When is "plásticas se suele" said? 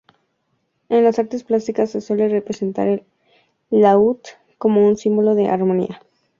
1.43-2.27